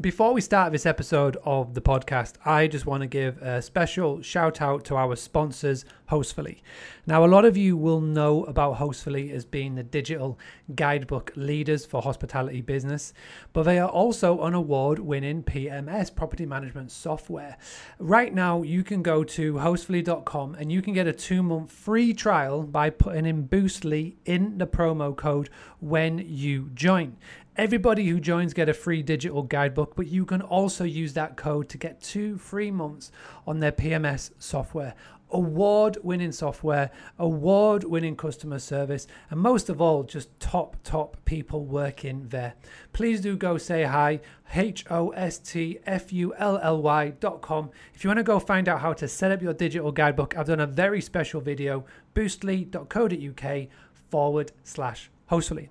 [0.00, 4.20] Before we start this episode of the podcast, I just want to give a special
[4.20, 6.60] shout out to our sponsors, Hostfully.
[7.06, 10.38] Now, a lot of you will know about Hostfully as being the digital
[10.74, 13.12] guidebook leaders for hospitality business,
[13.52, 17.56] but they are also an award winning PMS, property management software.
[17.98, 22.12] Right now, you can go to hostfully.com and you can get a two month free
[22.12, 25.48] trial by putting in Boostly in the promo code
[25.80, 27.16] when you join.
[27.54, 31.68] Everybody who joins get a free digital guidebook, but you can also use that code
[31.68, 33.12] to get two free months
[33.46, 34.94] on their PMS software.
[35.30, 41.66] Award winning software, award winning customer service, and most of all, just top, top people
[41.66, 42.54] working there.
[42.94, 44.20] Please do go say hi,
[44.54, 47.70] H O S T F U L L Y dot com.
[47.92, 50.46] If you want to go find out how to set up your digital guidebook, I've
[50.46, 53.68] done a very special video, boostly.co.uk
[54.10, 55.68] forward slash hostfully.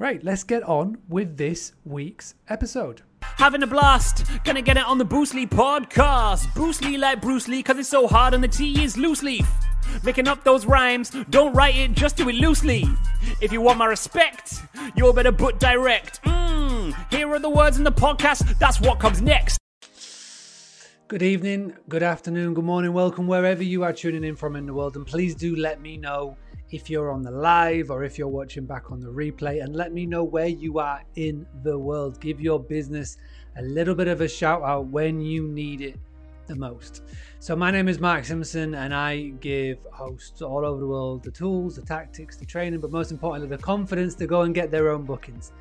[0.00, 3.02] Right, let's get on with this week's episode.
[3.20, 6.54] Having a blast, gonna get it on the Boostly podcast.
[6.54, 9.46] Bruce Lee like Bruce Lee, cause it's so hard and the T is loose leaf.
[10.02, 12.86] Making up those rhymes, don't write it, just do it loosely.
[13.42, 14.62] If you want my respect,
[14.96, 16.22] you better put direct.
[16.22, 19.58] Mmm, here are the words in the podcast, that's what comes next.
[21.08, 24.72] Good evening, good afternoon, good morning, welcome wherever you are tuning in from in the
[24.72, 24.96] world.
[24.96, 26.38] And please do let me know
[26.70, 29.92] if you're on the live or if you're watching back on the replay and let
[29.92, 32.20] me know where you are in the world.
[32.20, 33.16] Give your business
[33.56, 35.98] a little bit of a shout out when you need it
[36.46, 37.02] the most.
[37.38, 41.30] So, my name is Mark Simpson, and I give hosts all over the world the
[41.30, 44.90] tools, the tactics, the training, but most importantly, the confidence to go and get their
[44.90, 45.52] own bookings.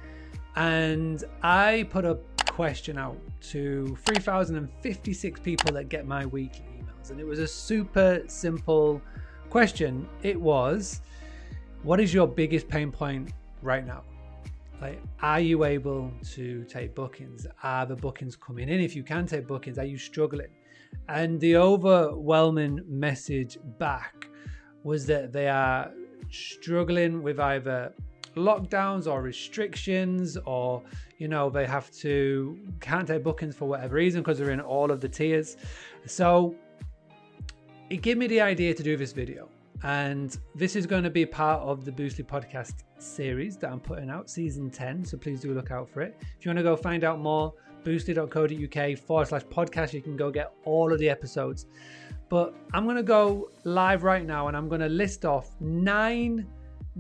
[0.56, 3.18] And I put a question out
[3.52, 9.02] to 3,056 people that get my weekly emails, and it was a super simple
[9.50, 10.08] question.
[10.24, 11.02] It was,
[11.84, 14.04] what is your biggest pain point right now?
[14.82, 17.46] Like, are you able to take bookings?
[17.64, 18.80] Are the bookings coming in?
[18.80, 20.48] If you can take bookings, are you struggling?
[21.08, 24.28] And the overwhelming message back
[24.84, 25.92] was that they are
[26.30, 27.94] struggling with either
[28.36, 30.82] lockdowns or restrictions or
[31.18, 34.92] you know they have to can't take bookings for whatever reason because they're in all
[34.92, 35.58] of the tiers
[36.06, 36.56] so
[37.90, 39.50] it gave me the idea to do this video
[39.84, 44.10] and this is going to be part of the Boostly podcast series that I'm putting
[44.10, 45.06] out, season 10.
[45.06, 46.18] So please do look out for it.
[46.38, 47.54] If you want to go find out more,
[47.86, 51.66] boostly.co.uk forward slash podcast, you can go get all of the episodes.
[52.28, 56.46] But I'm going to go live right now and I'm going to list off nine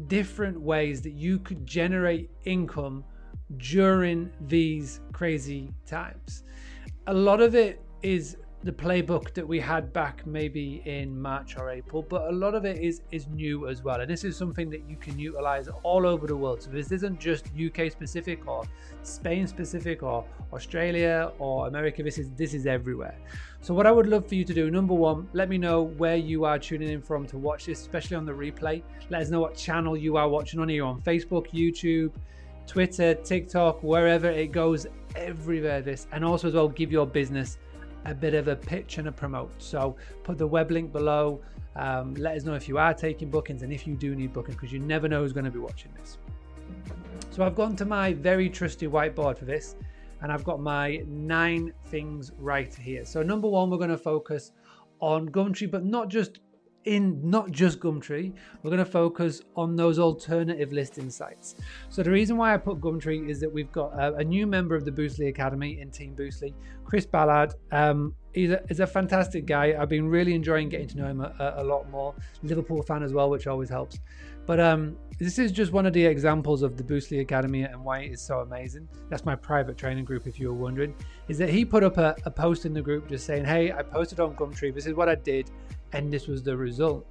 [0.07, 3.03] different ways that you could generate income
[3.57, 6.44] during these crazy times.
[7.07, 11.70] A lot of it is the playbook that we had back maybe in March or
[11.70, 14.02] April, but a lot of it is is new as well.
[14.02, 16.62] And this is something that you can utilize all over the world.
[16.62, 18.66] So this isn't just UK specific or
[19.03, 22.03] Spain specific or Australia or America.
[22.03, 23.18] This is this is everywhere.
[23.62, 26.18] So what I would love for you to do, number one, let me know where
[26.18, 28.84] you are tuning in from to watch this, especially on the replay.
[29.09, 30.69] Let us know what channel you are watching on.
[30.69, 32.12] Are you on Facebook, YouTube?
[32.68, 37.58] Twitter, TikTok, wherever it goes, everywhere this, and also as well give your business
[38.06, 39.52] a bit of a pitch and a promote.
[39.62, 41.42] So put the web link below.
[41.76, 44.56] Um, let us know if you are taking bookings and if you do need bookings
[44.56, 46.18] because you never know who's going to be watching this.
[47.32, 49.76] So I've gone to my very trusty whiteboard for this
[50.22, 53.06] and I've got my nine things right here.
[53.06, 54.52] So number one, we're going to focus
[55.00, 56.40] on Gumtree, but not just
[56.89, 58.33] in not just Gumtree,
[58.63, 61.53] we're going to focus on those alternative listing sites.
[61.89, 64.75] So the reason why I put Gumtree is that we've got a, a new member
[64.75, 66.51] of the Boostly Academy in Team Boostly,
[66.83, 67.53] Chris Ballard.
[67.72, 69.75] Um, he's, a, he's a fantastic guy.
[69.79, 72.16] I've been really enjoying getting to know him a, a lot more.
[72.41, 74.00] Liverpool fan as well, which always helps.
[74.47, 78.00] But um, this is just one of the examples of the Boostly Academy and why
[78.00, 78.89] it is so amazing.
[79.07, 80.95] That's my private training group, if you were wondering.
[81.27, 83.83] Is that he put up a, a post in the group just saying, "Hey, I
[83.83, 84.73] posted on Gumtree.
[84.73, 85.51] This is what I did
[85.94, 87.05] and this was the result.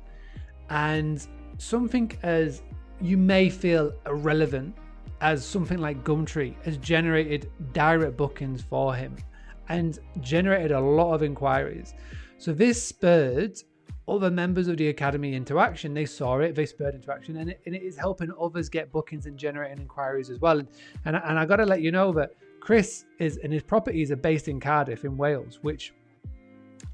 [0.70, 1.26] And
[1.58, 2.62] something as
[3.00, 4.76] you may feel irrelevant
[5.20, 9.16] as something like Gumtree has generated direct bookings for him
[9.68, 11.94] and generated a lot of inquiries.
[12.38, 13.58] So this spurred
[14.06, 15.92] other members of the academy into action.
[15.92, 18.90] They saw it, they spurred into action, and it, and it is helping others get
[18.90, 20.58] bookings and generating inquiries as well.
[20.58, 20.68] And,
[21.04, 24.16] and, and I got to let you know that Chris is and his properties are
[24.16, 25.92] based in Cardiff in Wales, which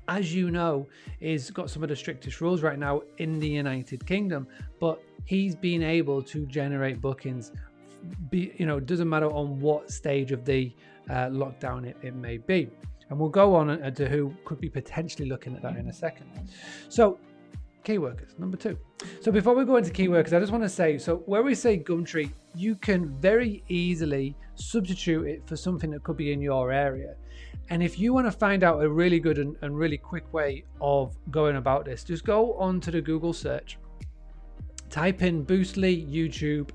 [0.09, 0.87] as you know,
[1.21, 4.47] is got some of the strictest rules right now in the United Kingdom,
[4.81, 7.53] but he's been able to generate bookings.
[8.31, 10.75] Be, you know, doesn't matter on what stage of the
[11.09, 12.69] uh, lockdown it, it may be.
[13.11, 15.93] And we'll go on uh, to who could be potentially looking at that in a
[15.93, 16.29] second.
[16.89, 17.19] So,
[17.83, 18.79] key workers, number two.
[19.21, 21.55] So, before we go into key workers, I just want to say so, where we
[21.55, 26.71] say Gumtree you can very easily substitute it for something that could be in your
[26.71, 27.17] area.
[27.71, 30.65] And if you want to find out a really good and, and really quick way
[30.81, 33.79] of going about this, just go onto the Google search,
[34.91, 36.71] type in Boostly YouTube,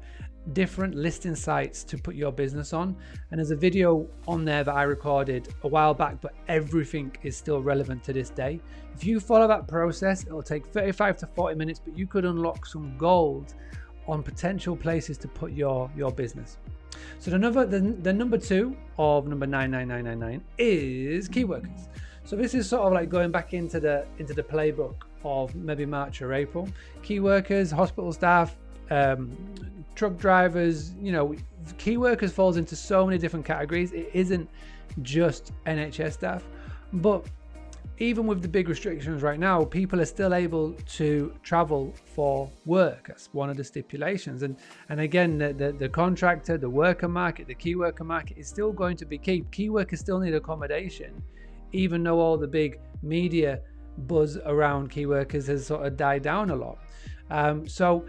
[0.54, 2.96] different listing sites to put your business on.
[3.30, 7.38] And there's a video on there that I recorded a while back, but everything is
[7.38, 8.60] still relevant to this day.
[8.96, 12.66] If you follow that process, it'll take 35 to 40 minutes, but you could unlock
[12.66, 13.54] some gold
[14.08, 16.58] on potential places to put your, your business.
[17.20, 21.90] So the number the, the number two of number 99999 is key workers.
[22.24, 25.86] So this is sort of like going back into the into the playbook of maybe
[25.86, 26.70] March or April.
[27.02, 28.56] Key workers, hospital staff,
[28.90, 29.36] um,
[29.96, 31.36] truck drivers, you know,
[31.78, 33.92] key workers falls into so many different categories.
[33.92, 34.50] It isn't
[35.02, 36.44] just NHS staff,
[36.94, 37.26] but
[38.00, 43.08] even with the big restrictions right now, people are still able to travel for work.
[43.08, 44.44] That's one of the stipulations.
[44.44, 44.56] And
[44.88, 48.72] and again, the, the, the, contractor, the worker market, the key worker market is still
[48.72, 49.46] going to be key.
[49.52, 51.22] Key workers still need accommodation,
[51.74, 53.60] even though all the big media
[54.08, 56.78] buzz around key workers has sort of died down a lot.
[57.30, 58.06] Um, so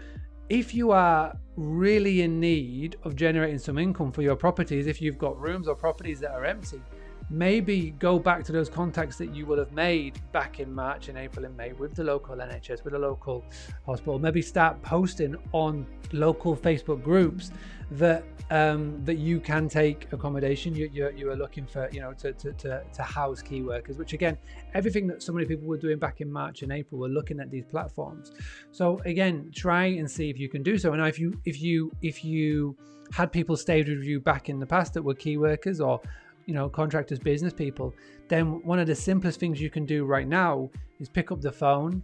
[0.49, 5.17] if you are really in need of generating some income for your properties, if you've
[5.17, 6.81] got rooms or properties that are empty,
[7.31, 11.17] maybe go back to those contacts that you will have made back in March and
[11.17, 13.43] April and May with the local NHS, with the local
[13.85, 14.19] hospital.
[14.19, 17.51] Maybe start posting on local Facebook groups
[17.91, 20.75] that um, that you can take accommodation.
[20.75, 23.97] You, you, you are looking for you know to, to, to, to house key workers,
[23.97, 24.37] which again,
[24.73, 27.49] everything that so many people were doing back in March and April were looking at
[27.49, 28.33] these platforms.
[28.71, 30.91] So again, try and see if you can do so.
[30.91, 32.75] And if you if you if you
[33.13, 35.99] had people stayed with you back in the past that were key workers or
[36.45, 37.93] you know contractors business people
[38.27, 41.51] then one of the simplest things you can do right now is pick up the
[41.51, 42.01] phone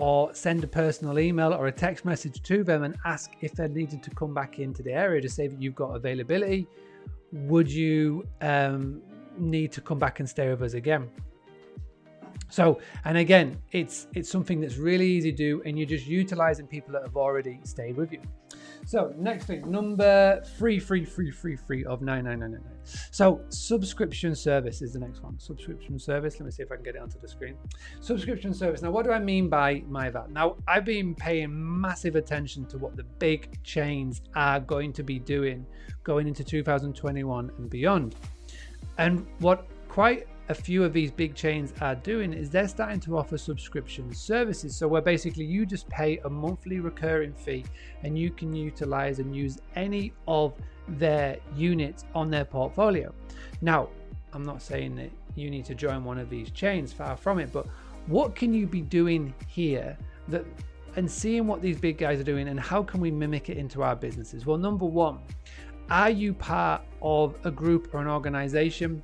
[0.00, 3.68] or send a personal email or a text message to them and ask if they're
[3.68, 6.66] needed to come back into the area to say that you've got availability.
[7.32, 9.02] Would you um,
[9.36, 11.10] need to come back and stay with us again?
[12.48, 16.66] So and again it's it's something that's really easy to do and you're just utilizing
[16.66, 18.20] people that have already stayed with you
[18.90, 22.74] so next thing, number three, free, free, free, free of nine nine nine nine nine.
[23.12, 25.38] So subscription service is the next one.
[25.38, 26.40] Subscription service.
[26.40, 27.54] Let me see if I can get it onto the screen.
[28.00, 28.82] Subscription service.
[28.82, 30.32] Now, what do I mean by my that?
[30.32, 35.20] Now, I've been paying massive attention to what the big chains are going to be
[35.20, 35.64] doing
[36.02, 38.16] going into 2021 and beyond.
[38.98, 43.16] And what quite a few of these big chains are doing is they're starting to
[43.16, 44.76] offer subscription services.
[44.76, 47.64] So where basically you just pay a monthly recurring fee
[48.02, 50.54] and you can utilize and use any of
[50.88, 53.14] their units on their portfolio.
[53.62, 53.90] Now,
[54.32, 57.52] I'm not saying that you need to join one of these chains, far from it,
[57.52, 57.68] but
[58.08, 59.96] what can you be doing here
[60.26, 60.44] that
[60.96, 63.84] and seeing what these big guys are doing and how can we mimic it into
[63.84, 64.46] our businesses?
[64.46, 65.20] Well, number one,
[65.90, 69.00] are you part of a group or an organization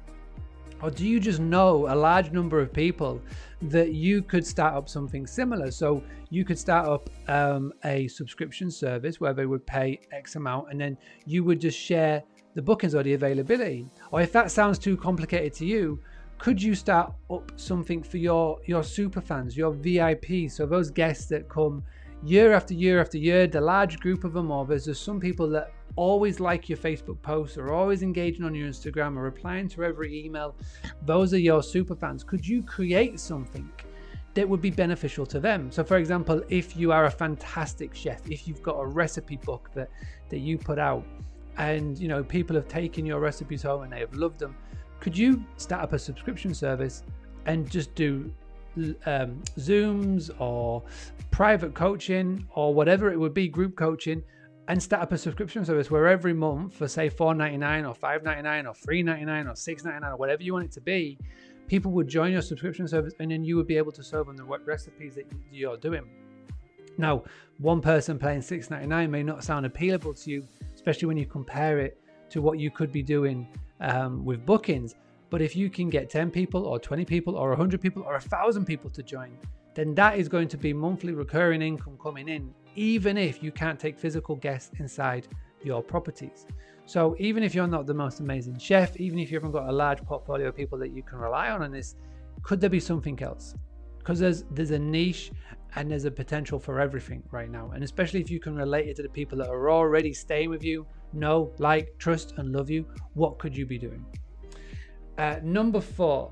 [0.82, 3.20] or do you just know a large number of people
[3.62, 5.70] that you could start up something similar?
[5.70, 10.70] So you could start up um, a subscription service where they would pay X amount
[10.70, 12.22] and then you would just share
[12.54, 13.88] the bookings or the availability.
[14.10, 16.00] Or if that sounds too complicated to you,
[16.38, 20.50] could you start up something for your your super fans, your VIP?
[20.50, 21.82] So those guests that come
[22.22, 25.48] year after year after year, the large group of them, or there's just some people
[25.50, 29.82] that always like your Facebook posts or always engaging on your Instagram or replying to
[29.82, 30.54] every email.
[31.02, 32.22] Those are your super fans.
[32.22, 33.68] Could you create something
[34.34, 35.70] that would be beneficial to them?
[35.70, 39.70] So, for example, if you are a fantastic chef, if you've got a recipe book
[39.74, 39.88] that
[40.28, 41.04] that you put out,
[41.58, 44.54] and you know people have taken your recipes home and they have loved them,
[45.00, 47.02] could you start up a subscription service
[47.46, 48.30] and just do
[49.06, 50.82] um, Zooms or
[51.30, 54.22] private coaching or whatever it would be, group coaching
[54.68, 58.72] and start up a subscription service where every month for say $4.99 or $5.99 or
[58.72, 61.18] $3.99 or $6.99 or whatever you want it to be,
[61.68, 64.36] people would join your subscription service and then you would be able to serve them
[64.36, 66.08] the recipes that you're doing.
[66.98, 67.24] Now,
[67.58, 72.00] one person paying $6.99 may not sound appealable to you, especially when you compare it
[72.30, 73.46] to what you could be doing
[73.80, 74.94] um, with bookings.
[75.30, 78.64] But if you can get 10 people or 20 people or 100 people or 1,000
[78.64, 79.36] people to join,
[79.74, 83.80] then that is going to be monthly recurring income coming in even if you can't
[83.80, 85.28] take physical guests inside
[85.62, 86.46] your properties.
[86.84, 89.72] So even if you're not the most amazing chef, even if you haven't got a
[89.72, 91.96] large portfolio of people that you can rely on in this,
[92.42, 93.54] could there be something else?
[93.98, 95.32] Because there's there's a niche
[95.74, 97.72] and there's a potential for everything right now.
[97.74, 100.62] And especially if you can relate it to the people that are already staying with
[100.62, 104.04] you, know, like, trust, and love you, what could you be doing?
[105.18, 106.30] Uh, number four,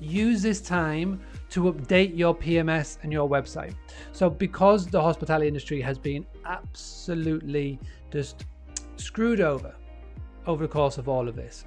[0.00, 3.74] use this time to update your PMS and your website.
[4.12, 7.78] So, because the hospitality industry has been absolutely
[8.10, 8.44] just
[8.96, 9.74] screwed over
[10.46, 11.64] over the course of all of this.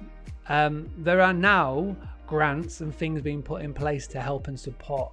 [0.48, 1.94] Um, there are now
[2.26, 5.12] grants and things being put in place to help and support.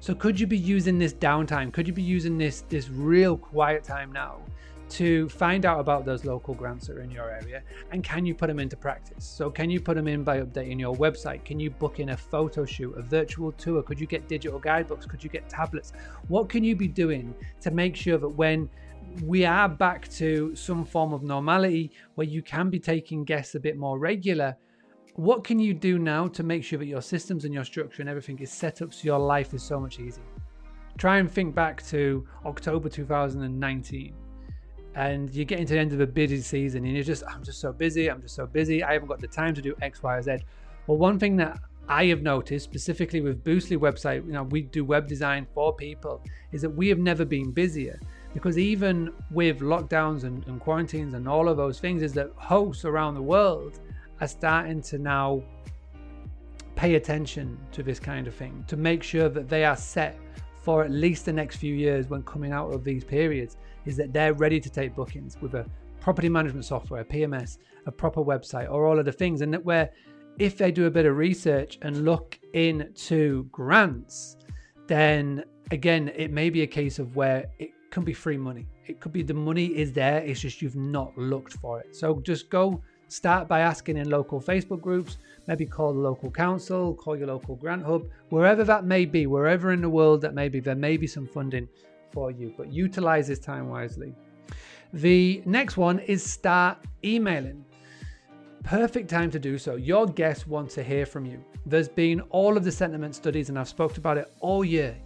[0.00, 1.72] So could you be using this downtime?
[1.72, 4.38] Could you be using this this real quiet time now
[4.90, 8.34] to find out about those local grants that are in your area and can you
[8.34, 9.24] put them into practice?
[9.24, 11.44] So can you put them in by updating your website?
[11.44, 13.82] Can you book in a photo shoot, a virtual tour?
[13.82, 15.06] Could you get digital guidebooks?
[15.06, 15.92] Could you get tablets?
[16.28, 18.68] What can you be doing to make sure that when
[19.24, 23.60] we are back to some form of normality where you can be taking guests a
[23.60, 24.56] bit more regular.
[25.14, 28.08] What can you do now to make sure that your systems and your structure and
[28.08, 30.24] everything is set up so your life is so much easier?
[30.96, 34.14] Try and think back to October 2019
[34.94, 37.60] and you're getting to the end of a busy season and you're just, I'm just
[37.60, 40.16] so busy, I'm just so busy, I haven't got the time to do X, Y,
[40.16, 40.38] or Z.
[40.86, 44.84] Well, one thing that I have noticed specifically with Boostly website, you know, we do
[44.84, 47.98] web design for people, is that we have never been busier
[48.32, 52.84] because even with lockdowns and, and, quarantines and all of those things is that hosts
[52.84, 53.80] around the world
[54.20, 55.42] are starting to now
[56.76, 60.16] pay attention to this kind of thing to make sure that they are set
[60.62, 63.56] for at least the next few years when coming out of these periods
[63.86, 65.66] is that they're ready to take bookings with a
[66.00, 69.90] property management software pms a proper website or all of the things and that where
[70.38, 74.36] if they do a bit of research and look into grants
[74.86, 78.66] then again it may be a case of where it can be free money.
[78.86, 81.94] It could be the money is there, it's just you've not looked for it.
[81.94, 86.94] So just go start by asking in local Facebook groups, maybe call the local council,
[86.94, 90.48] call your local grant hub, wherever that may be, wherever in the world that may
[90.48, 91.68] be, there may be some funding
[92.12, 94.14] for you, but utilize this time wisely.
[94.92, 97.64] The next one is start emailing.
[98.64, 99.76] Perfect time to do so.
[99.76, 101.42] Your guests want to hear from you.
[101.66, 104.96] There's been all of the sentiment studies, and I've spoke about it all year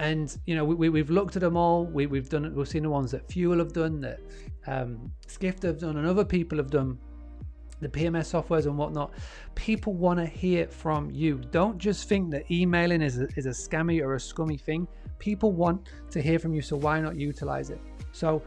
[0.00, 2.88] and you know we, have looked at them all we, have done we've seen the
[2.88, 4.18] ones that fuel have done that
[4.66, 6.98] um, skift have done and other people have done
[7.80, 9.12] the pms softwares and whatnot
[9.54, 11.40] people want to hear from you.
[11.50, 14.86] Don't just think that emailing is a, is a scammy or a scummy thing.
[15.18, 17.80] People want to hear from you so why not utilize it?
[18.12, 18.42] So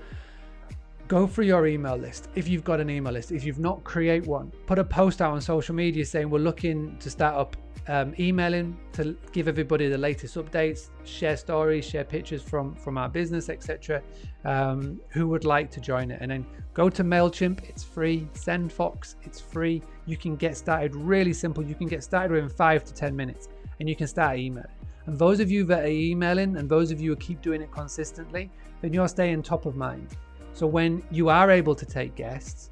[1.08, 3.32] go through your email list if you've got an email list.
[3.32, 4.52] If you've not create one.
[4.66, 7.56] Put a post out on social media saying we're looking to start up
[7.88, 13.10] um, emailing to give everybody the latest updates, share stories, share pictures from from our
[13.10, 14.02] business, etc.
[14.46, 16.20] Um, who would like to join it?
[16.22, 17.64] And then go to Mailchimp.
[17.70, 18.28] It's free.
[18.34, 19.16] SendFox.
[19.24, 19.82] It's free.
[20.06, 21.64] You can get started really simple.
[21.64, 23.50] You can get started within five to ten minutes,
[23.80, 24.70] and you can start emailing.
[25.06, 27.72] And those of you that are emailing, and those of you who keep doing it
[27.72, 28.50] consistently,
[28.82, 30.16] then you're staying top of mind.
[30.54, 32.70] So when you are able to take guests,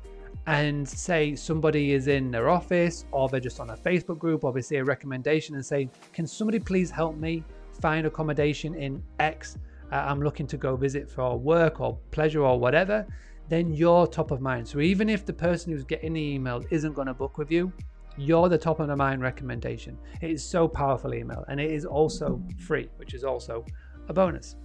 [0.47, 4.51] and say somebody is in their office or they're just on a Facebook group or
[4.51, 7.43] they see a recommendation and say, Can somebody please help me
[7.79, 9.57] find accommodation in X?
[9.91, 13.05] Uh, I'm looking to go visit for work or pleasure or whatever,
[13.49, 14.67] then you're top of mind.
[14.67, 17.71] So even if the person who's getting the email isn't going to book with you,
[18.17, 19.97] you're the top of the mind recommendation.
[20.21, 23.65] It is so powerful email and it is also free, which is also
[24.07, 24.55] a bonus.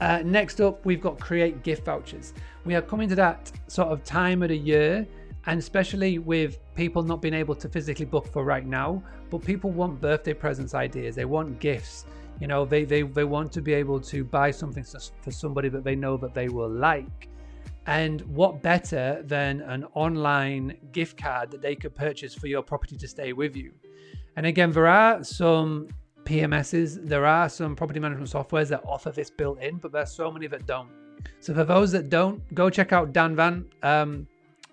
[0.00, 2.32] Uh, next up, we've got create gift vouchers.
[2.64, 5.06] We are coming to that sort of time of the year,
[5.46, 9.70] and especially with people not being able to physically book for right now, but people
[9.70, 11.14] want birthday presents ideas.
[11.14, 12.06] They want gifts.
[12.40, 15.84] You know, they, they, they want to be able to buy something for somebody that
[15.84, 17.28] they know that they will like.
[17.86, 22.96] And what better than an online gift card that they could purchase for your property
[22.96, 23.72] to stay with you?
[24.36, 25.88] And again, there are some
[26.24, 27.06] PMSs.
[27.06, 30.46] There are some property management softwares that offer this built in, but there's so many
[30.48, 30.88] that don't.
[31.40, 34.26] So for those that don't, go check out Dan Van, um,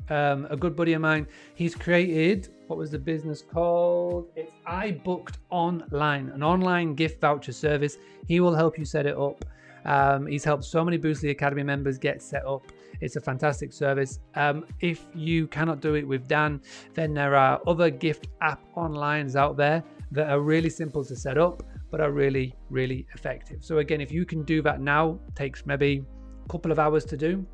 [0.10, 1.28] um, a good buddy of mine.
[1.56, 4.28] He's created what was the business called?
[4.36, 7.98] It's I Booked Online, an online gift voucher service.
[8.28, 9.46] He will help you set it up.
[9.86, 12.64] Um, he's helped so many Boostly Academy members get set up.
[13.00, 14.20] It's a fantastic service.
[14.36, 16.62] Um, if you cannot do it with Dan,
[16.94, 21.38] then there are other gift app onlines out there that are really simple to set
[21.38, 23.64] up, but are really, really effective.
[23.64, 26.04] So again, if you can do that now, takes maybe
[26.46, 27.46] a couple of hours to do.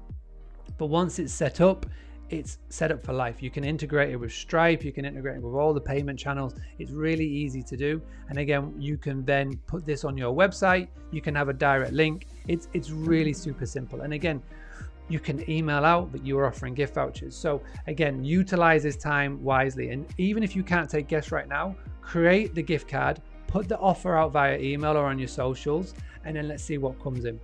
[0.78, 1.86] But once it's set up,
[2.30, 3.44] it's set up for life.
[3.44, 6.56] You can integrate it with Stripe, you can integrate it with all the payment channels.
[6.80, 8.02] It's really easy to do.
[8.30, 10.88] And again, you can then put this on your website.
[11.12, 12.28] You can have a direct link.
[12.48, 14.02] It's it's really super simple.
[14.02, 14.42] And again,
[15.10, 17.36] you can email out that you are offering gift vouchers.
[17.36, 19.90] So again, utilize this time wisely.
[19.90, 23.78] And even if you can't take guests right now, create the gift card, put the
[23.80, 25.94] offer out via email or on your socials,
[26.26, 27.40] and then let's see what comes in.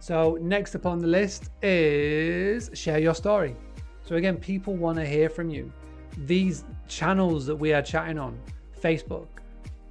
[0.00, 3.56] So, next up on the list is share your story.
[4.02, 5.72] So, again, people want to hear from you.
[6.26, 8.38] These channels that we are chatting on
[8.80, 9.28] Facebook,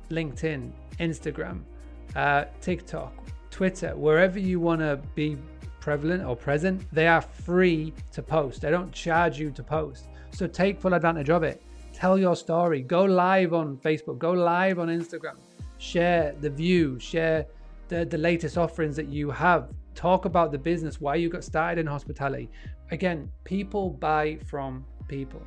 [0.10, 1.64] LinkedIn, Instagram,
[2.16, 3.14] uh, TikTok,
[3.50, 5.38] Twitter, wherever you want to be
[5.80, 8.62] prevalent or present, they are free to post.
[8.62, 10.08] They don't charge you to post.
[10.32, 11.62] So take full advantage of it.
[12.04, 12.82] Tell your story.
[12.82, 14.18] Go live on Facebook.
[14.20, 15.38] Go live on Instagram.
[15.78, 17.00] Share the view.
[17.00, 17.46] Share
[17.88, 19.70] the, the latest offerings that you have.
[19.96, 22.50] Talk about the business, why you got started in hospitality.
[22.92, 25.42] Again, people buy from people.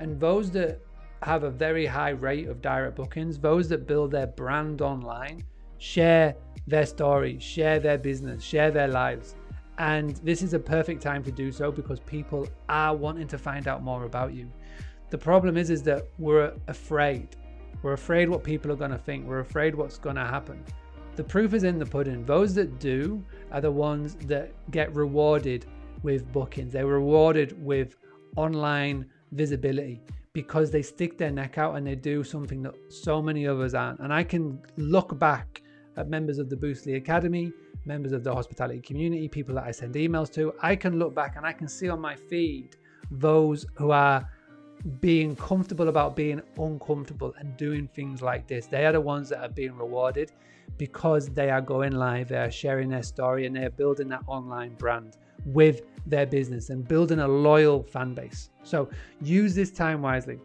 [0.00, 0.80] And those that
[1.22, 5.44] have a very high rate of direct bookings, those that build their brand online,
[5.78, 6.34] share
[6.66, 9.36] their story, share their business, share their lives.
[9.78, 13.68] And this is a perfect time to do so because people are wanting to find
[13.68, 14.50] out more about you.
[15.10, 17.36] The problem is is that we're afraid.
[17.82, 19.26] We're afraid what people are going to think.
[19.26, 20.64] We're afraid what's going to happen.
[21.16, 22.24] The proof is in the pudding.
[22.24, 25.66] Those that do are the ones that get rewarded
[26.02, 26.72] with bookings.
[26.72, 27.96] They're rewarded with
[28.36, 30.00] online visibility
[30.32, 34.00] because they stick their neck out and they do something that so many others aren't.
[34.00, 35.62] And I can look back
[35.96, 37.52] at members of the Boostly Academy,
[37.84, 40.52] members of the hospitality community, people that I send emails to.
[40.60, 42.76] I can look back and I can see on my feed
[43.12, 44.28] those who are
[45.00, 48.66] being comfortable about being uncomfortable and doing things like this.
[48.66, 50.32] They are the ones that are being rewarded
[50.76, 54.22] because they are going live, they are sharing their story, and they are building that
[54.26, 58.50] online brand with their business and building a loyal fan base.
[58.62, 58.88] So
[59.22, 60.38] use this time wisely.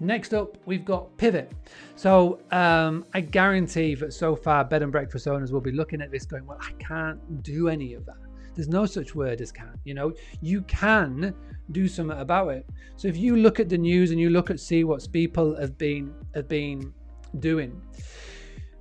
[0.00, 1.52] Next up, we've got Pivot.
[1.94, 6.10] So um, I guarantee that so far, bed and breakfast owners will be looking at
[6.10, 8.16] this going, well, I can't do any of that.
[8.54, 9.78] There's no such word as can.
[9.84, 11.34] You know, you can
[11.70, 12.68] do something about it.
[12.96, 15.78] So if you look at the news and you look at see what people have
[15.78, 16.92] been have been
[17.38, 17.80] doing,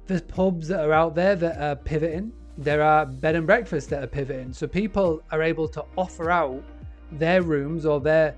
[0.08, 2.32] there's pubs that are out there that are pivoting.
[2.58, 4.54] There are bed and breakfasts that are pivoting.
[4.54, 6.64] So people are able to offer out
[7.12, 8.36] their rooms or their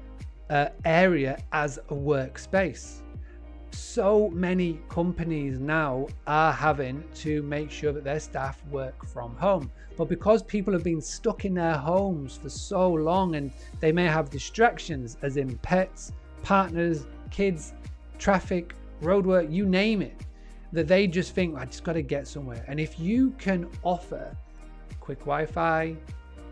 [0.50, 3.03] uh, area as a workspace.
[3.74, 9.72] So many companies now are having to make sure that their staff work from home.
[9.98, 14.06] But because people have been stuck in their homes for so long and they may
[14.06, 16.12] have distractions, as in pets,
[16.44, 17.74] partners, kids,
[18.20, 20.22] traffic, roadwork, you name it,
[20.72, 22.64] that they just think, I just got to get somewhere.
[22.68, 24.38] And if you can offer
[25.00, 25.98] quick Wi Fi,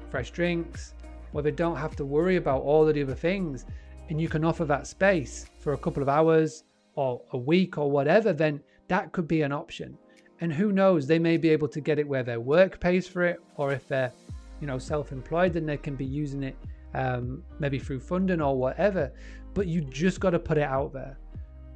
[0.10, 0.96] fresh drinks,
[1.34, 3.66] where they don't have to worry about all of the other things,
[4.10, 6.64] and you can offer that space for a couple of hours
[6.96, 9.98] or a week or whatever, then that could be an option.
[10.40, 13.24] And who knows, they may be able to get it where their work pays for
[13.24, 14.12] it, or if they're,
[14.60, 16.56] you know, self-employed, then they can be using it
[16.94, 19.12] um, maybe through funding or whatever.
[19.54, 21.18] But you just got to put it out there.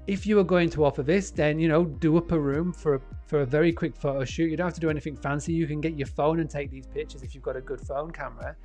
[0.08, 2.95] If you are going to offer this, then you know, do up a room for
[2.95, 4.51] a, for a very quick photo shoot.
[4.51, 5.51] You don't have to do anything fancy.
[5.54, 8.12] You can get your phone and take these pictures if you've got a good phone
[8.12, 8.56] camera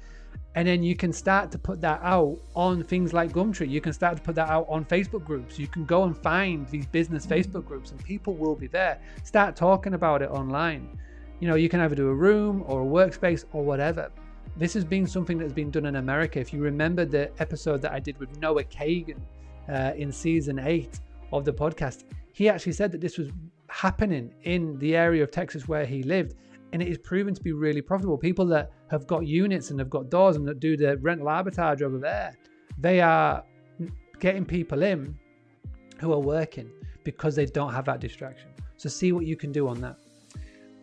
[0.56, 3.70] and then you can start to put that out on things like Gumtree.
[3.70, 5.58] You can start to put that out on Facebook groups.
[5.58, 7.24] You can go and find these business.
[7.24, 9.00] Facebook groups, and people will be there.
[9.22, 10.98] Start talking about it online.
[11.38, 14.10] You know, you can either do a room or a workspace or whatever.
[14.56, 16.40] This has been something that's been done in America.
[16.40, 19.20] If you remember the episode that I did with Noah Kagan
[19.68, 21.00] uh, in season eight
[21.32, 23.30] of the podcast, he actually said that this was
[23.68, 26.34] happening in the area of Texas where he lived
[26.72, 28.16] and it is proven to be really profitable.
[28.16, 31.81] People that have got units and have got doors and that do the rental arbitrage
[31.81, 32.37] over there,
[32.79, 33.44] they are
[34.18, 35.16] getting people in
[36.00, 36.70] who are working
[37.05, 38.50] because they don't have that distraction.
[38.76, 39.96] So see what you can do on that.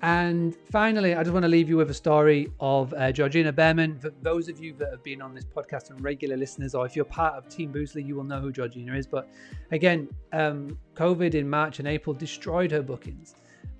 [0.03, 3.99] And finally, I just want to leave you with a story of uh, Georgina Bearman.
[3.99, 6.95] For those of you that have been on this podcast and regular listeners, or if
[6.95, 9.07] you're part of Team Boostly, you will know who Georgina is.
[9.07, 9.27] But
[9.71, 13.35] again, um, COVID in March and April destroyed her bookings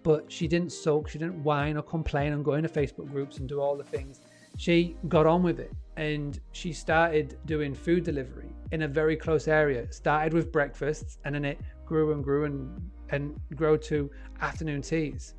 [0.08, 3.50] but she didn't sulk, she didn't whine or complain and go into Facebook groups and
[3.50, 4.22] do all the things.
[4.56, 9.50] She got on with it and she started doing food delivery in a very close
[9.50, 9.92] area.
[9.92, 15.34] Started with breakfasts and then it grew and grew and and grow to afternoon teas.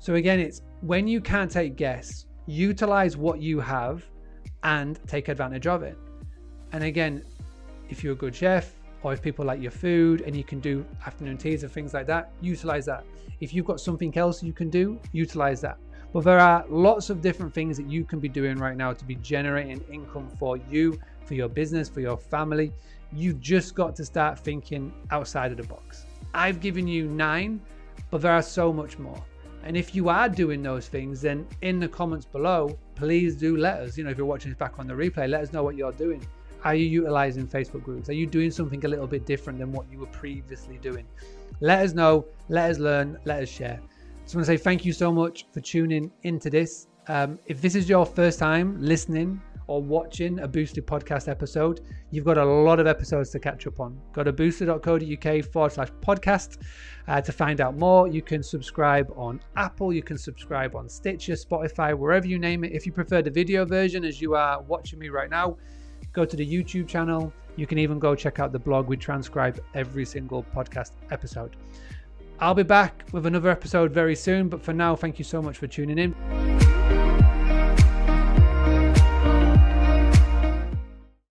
[0.00, 4.02] So again, it's when you can't take guests, utilize what you have
[4.64, 5.96] and take advantage of it.
[6.72, 7.22] And again,
[7.88, 10.84] if you're a good chef, or if people like your food and you can do
[11.06, 13.04] afternoon teas and things like that, utilize that.
[13.40, 15.78] If you've got something else you can do, utilize that.
[16.12, 19.04] But there are lots of different things that you can be doing right now to
[19.04, 22.72] be generating income for you, for your business, for your family.
[23.12, 26.04] You've just got to start thinking outside of the box.
[26.34, 27.60] I've given you nine,
[28.10, 29.22] but there are so much more.
[29.62, 33.80] And if you are doing those things, then in the comments below, please do let
[33.80, 33.96] us.
[33.96, 35.92] You know, if you're watching this back on the replay, let us know what you're
[35.92, 36.26] doing.
[36.64, 38.08] Are you utilizing Facebook groups?
[38.08, 41.06] Are you doing something a little bit different than what you were previously doing?
[41.60, 43.80] Let us know, let us learn, let us share.
[44.22, 46.86] Just want to say thank you so much for tuning into this.
[47.08, 52.24] Um, if this is your first time listening or watching a Boostly podcast episode, you've
[52.24, 53.98] got a lot of episodes to catch up on.
[54.12, 56.58] Go to boostly.co.uk forward slash podcast
[57.08, 58.06] uh, to find out more.
[58.06, 62.72] You can subscribe on Apple, you can subscribe on Stitcher, Spotify, wherever you name it.
[62.72, 65.56] If you prefer the video version, as you are watching me right now,
[66.12, 67.32] go to the YouTube channel.
[67.56, 68.88] You can even go check out the blog.
[68.88, 71.56] We transcribe every single podcast episode.
[72.38, 75.58] I'll be back with another episode very soon, but for now, thank you so much
[75.58, 76.79] for tuning in.